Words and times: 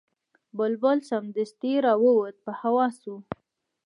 بلبل 0.57 0.97
سمدستي 1.09 1.73
را 1.85 1.93
ووت 2.03 2.35
په 2.45 2.51
هوا 2.61 2.87
سو 3.01 3.15